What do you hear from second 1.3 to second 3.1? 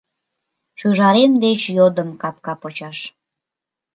деч йодым капка почаш